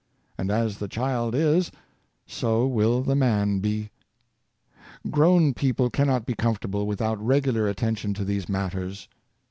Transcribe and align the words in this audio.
And 0.35 0.49
as 0.49 0.79
the 0.79 0.87
child 0.87 1.35
is, 1.35 1.71
so 2.25 2.65
will 2.65 3.03
the 3.03 3.13
man 3.15 3.59
be. 3.59 3.91
Grown 5.11 5.53
people 5.53 5.91
cannot 5.91 6.25
be 6.25 6.33
comfortable 6.33 6.87
without 6.87 7.19
regu 7.19 7.53
lar 7.53 7.67
attention 7.67 8.15
to 8.15 8.25
these 8.25 8.49
matters. 8.49 9.07